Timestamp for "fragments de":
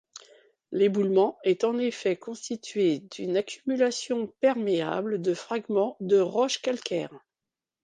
5.35-6.17